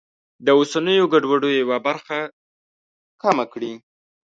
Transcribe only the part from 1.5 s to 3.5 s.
یوه برخه کمه